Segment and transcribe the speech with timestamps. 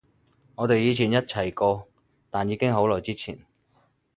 [0.55, 1.87] 我哋以前一齊過，
[2.31, 3.37] 但已經好耐之前